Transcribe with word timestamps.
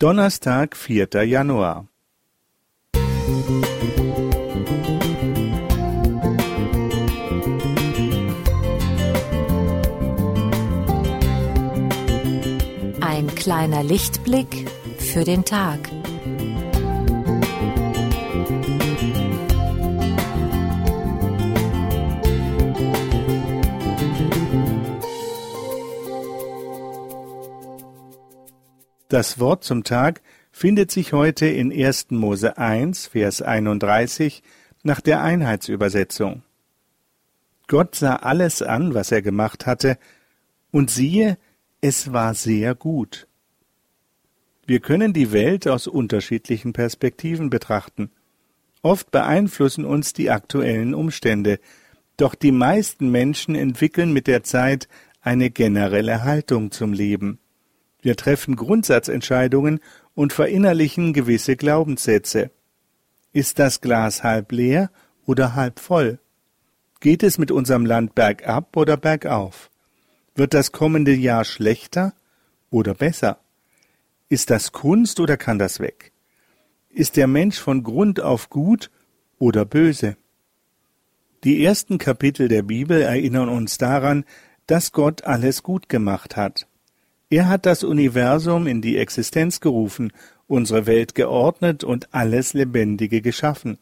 Donnerstag, 0.00 0.76
4. 0.78 1.08
Januar. 1.24 1.86
Ein 13.02 13.26
kleiner 13.34 13.82
Lichtblick 13.82 14.70
für 14.96 15.24
den 15.24 15.44
Tag. 15.44 15.78
Das 29.10 29.40
Wort 29.40 29.64
zum 29.64 29.82
Tag 29.82 30.22
findet 30.52 30.92
sich 30.92 31.12
heute 31.12 31.46
in 31.46 31.72
1. 31.72 32.12
Mose 32.12 32.56
1, 32.58 33.08
Vers 33.08 33.42
31 33.42 34.40
nach 34.84 35.00
der 35.00 35.20
Einheitsübersetzung. 35.20 36.44
Gott 37.66 37.96
sah 37.96 38.14
alles 38.14 38.62
an, 38.62 38.94
was 38.94 39.10
er 39.10 39.20
gemacht 39.20 39.66
hatte, 39.66 39.98
und 40.70 40.92
siehe, 40.92 41.38
es 41.80 42.12
war 42.12 42.34
sehr 42.34 42.76
gut. 42.76 43.26
Wir 44.64 44.78
können 44.78 45.12
die 45.12 45.32
Welt 45.32 45.66
aus 45.66 45.88
unterschiedlichen 45.88 46.72
Perspektiven 46.72 47.50
betrachten. 47.50 48.12
Oft 48.80 49.10
beeinflussen 49.10 49.84
uns 49.84 50.12
die 50.12 50.30
aktuellen 50.30 50.94
Umstände, 50.94 51.58
doch 52.16 52.36
die 52.36 52.52
meisten 52.52 53.10
Menschen 53.10 53.56
entwickeln 53.56 54.12
mit 54.12 54.28
der 54.28 54.44
Zeit 54.44 54.86
eine 55.20 55.50
generelle 55.50 56.22
Haltung 56.22 56.70
zum 56.70 56.92
Leben. 56.92 57.40
Wir 58.02 58.16
treffen 58.16 58.56
Grundsatzentscheidungen 58.56 59.80
und 60.14 60.32
verinnerlichen 60.32 61.12
gewisse 61.12 61.56
Glaubenssätze. 61.56 62.50
Ist 63.32 63.58
das 63.58 63.80
Glas 63.80 64.22
halb 64.22 64.52
leer 64.52 64.90
oder 65.26 65.54
halb 65.54 65.78
voll? 65.78 66.18
Geht 67.00 67.22
es 67.22 67.38
mit 67.38 67.50
unserem 67.50 67.86
Land 67.86 68.14
bergab 68.14 68.76
oder 68.76 68.96
bergauf? 68.96 69.70
Wird 70.34 70.54
das 70.54 70.72
kommende 70.72 71.14
Jahr 71.14 71.44
schlechter 71.44 72.14
oder 72.70 72.94
besser? 72.94 73.38
Ist 74.28 74.50
das 74.50 74.72
Kunst 74.72 75.20
oder 75.20 75.36
kann 75.36 75.58
das 75.58 75.80
weg? 75.80 76.12
Ist 76.88 77.16
der 77.16 77.26
Mensch 77.26 77.58
von 77.58 77.82
Grund 77.82 78.20
auf 78.20 78.50
gut 78.50 78.90
oder 79.38 79.64
böse? 79.64 80.16
Die 81.44 81.64
ersten 81.64 81.98
Kapitel 81.98 82.48
der 82.48 82.62
Bibel 82.62 83.00
erinnern 83.00 83.48
uns 83.48 83.78
daran, 83.78 84.24
dass 84.66 84.92
Gott 84.92 85.24
alles 85.24 85.62
gut 85.62 85.88
gemacht 85.88 86.36
hat. 86.36 86.66
Er 87.30 87.48
hat 87.48 87.64
das 87.64 87.84
Universum 87.84 88.66
in 88.66 88.82
die 88.82 88.98
Existenz 88.98 89.60
gerufen, 89.60 90.12
unsere 90.48 90.86
Welt 90.86 91.14
geordnet 91.14 91.84
und 91.84 92.12
alles 92.12 92.54
Lebendige 92.54 93.22
geschaffen. 93.22 93.78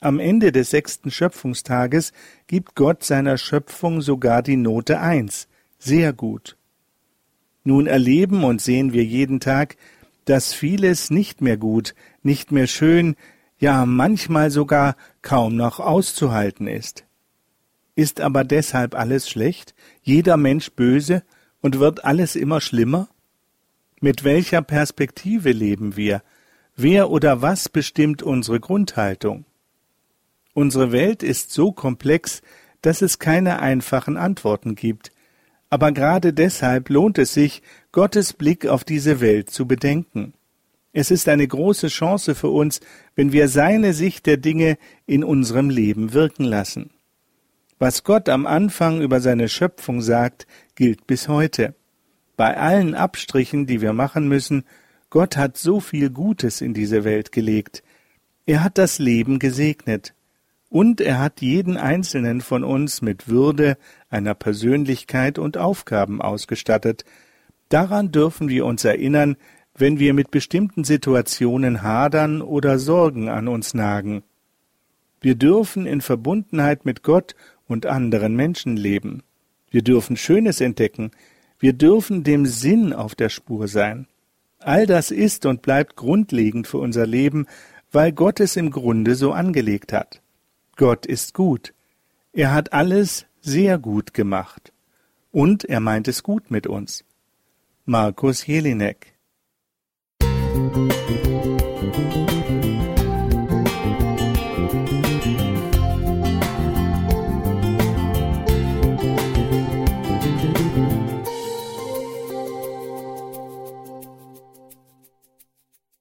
Am 0.00 0.18
Ende 0.18 0.50
des 0.50 0.70
sechsten 0.70 1.12
Schöpfungstages 1.12 2.12
gibt 2.48 2.74
Gott 2.74 3.04
seiner 3.04 3.38
Schöpfung 3.38 4.00
sogar 4.02 4.42
die 4.42 4.56
Note 4.56 4.98
eins, 4.98 5.46
sehr 5.78 6.12
gut. 6.12 6.56
Nun 7.62 7.86
erleben 7.86 8.42
und 8.42 8.60
sehen 8.60 8.92
wir 8.92 9.04
jeden 9.04 9.38
Tag, 9.38 9.76
dass 10.24 10.52
vieles 10.52 11.10
nicht 11.10 11.40
mehr 11.40 11.56
gut, 11.56 11.94
nicht 12.24 12.50
mehr 12.50 12.66
schön, 12.66 13.14
ja 13.58 13.86
manchmal 13.86 14.50
sogar 14.50 14.96
kaum 15.22 15.54
noch 15.54 15.78
auszuhalten 15.78 16.66
ist. 16.66 17.04
Ist 17.94 18.20
aber 18.20 18.42
deshalb 18.42 18.96
alles 18.96 19.30
schlecht, 19.30 19.76
jeder 20.02 20.36
Mensch 20.36 20.72
böse 20.72 21.22
und 21.62 21.78
wird 21.78 22.04
alles 22.04 22.36
immer 22.36 22.60
schlimmer? 22.60 23.08
Mit 24.00 24.24
welcher 24.24 24.60
Perspektive 24.60 25.52
leben 25.52 25.96
wir? 25.96 26.22
Wer 26.76 27.10
oder 27.10 27.40
was 27.40 27.70
bestimmt 27.70 28.22
unsere 28.22 28.60
Grundhaltung? 28.60 29.46
Unsere 30.52 30.92
Welt 30.92 31.22
ist 31.22 31.52
so 31.52 31.72
komplex, 31.72 32.42
dass 32.82 33.00
es 33.00 33.18
keine 33.18 33.60
einfachen 33.60 34.18
Antworten 34.18 34.74
gibt, 34.74 35.12
aber 35.70 35.92
gerade 35.92 36.34
deshalb 36.34 36.90
lohnt 36.90 37.16
es 37.16 37.32
sich, 37.32 37.62
Gottes 37.92 38.34
Blick 38.34 38.66
auf 38.66 38.84
diese 38.84 39.20
Welt 39.20 39.48
zu 39.48 39.66
bedenken. 39.66 40.34
Es 40.92 41.10
ist 41.10 41.28
eine 41.28 41.48
große 41.48 41.88
Chance 41.88 42.34
für 42.34 42.50
uns, 42.50 42.80
wenn 43.14 43.32
wir 43.32 43.48
seine 43.48 43.94
Sicht 43.94 44.26
der 44.26 44.36
Dinge 44.36 44.76
in 45.06 45.24
unserem 45.24 45.70
Leben 45.70 46.12
wirken 46.12 46.44
lassen. 46.44 46.90
Was 47.82 48.04
Gott 48.04 48.28
am 48.28 48.46
Anfang 48.46 49.00
über 49.00 49.20
seine 49.20 49.48
Schöpfung 49.48 50.02
sagt, 50.02 50.46
gilt 50.76 51.08
bis 51.08 51.26
heute. 51.26 51.74
Bei 52.36 52.56
allen 52.56 52.94
Abstrichen, 52.94 53.66
die 53.66 53.80
wir 53.80 53.92
machen 53.92 54.28
müssen, 54.28 54.62
Gott 55.10 55.36
hat 55.36 55.56
so 55.56 55.80
viel 55.80 56.08
Gutes 56.08 56.60
in 56.60 56.74
diese 56.74 57.02
Welt 57.02 57.32
gelegt. 57.32 57.82
Er 58.46 58.62
hat 58.62 58.78
das 58.78 59.00
Leben 59.00 59.40
gesegnet. 59.40 60.14
Und 60.68 61.00
er 61.00 61.18
hat 61.18 61.40
jeden 61.40 61.76
einzelnen 61.76 62.40
von 62.40 62.62
uns 62.62 63.02
mit 63.02 63.26
Würde, 63.26 63.76
einer 64.10 64.34
Persönlichkeit 64.34 65.40
und 65.40 65.58
Aufgaben 65.58 66.22
ausgestattet. 66.22 67.04
Daran 67.68 68.12
dürfen 68.12 68.48
wir 68.48 68.64
uns 68.64 68.84
erinnern, 68.84 69.36
wenn 69.74 69.98
wir 69.98 70.14
mit 70.14 70.30
bestimmten 70.30 70.84
Situationen 70.84 71.82
hadern 71.82 72.42
oder 72.42 72.78
Sorgen 72.78 73.28
an 73.28 73.48
uns 73.48 73.74
nagen. 73.74 74.22
Wir 75.20 75.36
dürfen 75.36 75.86
in 75.86 76.00
Verbundenheit 76.00 76.84
mit 76.84 77.02
Gott 77.02 77.34
und 77.72 77.86
anderen 77.86 78.36
Menschen 78.36 78.76
leben. 78.76 79.22
Wir 79.70 79.82
dürfen 79.82 80.16
Schönes 80.16 80.60
entdecken, 80.60 81.10
wir 81.58 81.72
dürfen 81.72 82.24
dem 82.24 82.46
Sinn 82.46 82.92
auf 82.92 83.14
der 83.14 83.28
Spur 83.28 83.68
sein. 83.68 84.06
All 84.58 84.86
das 84.86 85.10
ist 85.10 85.46
und 85.46 85.62
bleibt 85.62 85.96
grundlegend 85.96 86.66
für 86.66 86.78
unser 86.78 87.06
Leben, 87.06 87.46
weil 87.90 88.12
Gott 88.12 88.40
es 88.40 88.56
im 88.56 88.70
Grunde 88.70 89.14
so 89.14 89.32
angelegt 89.32 89.92
hat. 89.92 90.22
Gott 90.76 91.06
ist 91.06 91.34
gut. 91.34 91.74
Er 92.32 92.52
hat 92.52 92.72
alles 92.72 93.26
sehr 93.40 93.78
gut 93.78 94.14
gemacht. 94.14 94.72
Und 95.30 95.64
er 95.64 95.80
meint 95.80 96.08
es 96.08 96.22
gut 96.22 96.50
mit 96.50 96.66
uns. 96.66 97.04
Markus 97.84 98.46
Jelinek 98.46 99.11